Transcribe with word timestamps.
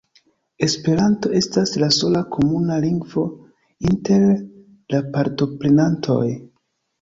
Esperanto 0.67 1.31
estas 1.39 1.73
la 1.83 1.89
sola 1.97 2.23
komuna 2.37 2.77
lingvo 2.85 3.27
inter 3.91 4.25
la 4.95 5.03
partoprenantoj. 5.19 6.19